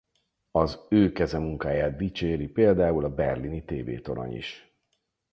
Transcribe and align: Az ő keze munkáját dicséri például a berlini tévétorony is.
Az 0.51 0.85
ő 0.89 1.11
keze 1.11 1.37
munkáját 1.39 1.95
dicséri 1.95 2.47
például 2.47 3.05
a 3.05 3.09
berlini 3.13 3.63
tévétorony 3.65 4.35
is. 4.35 4.75